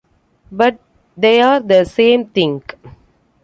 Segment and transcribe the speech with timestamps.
[0.51, 0.79] But
[1.15, 2.63] they're the same thing!